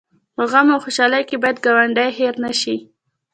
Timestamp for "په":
0.35-0.43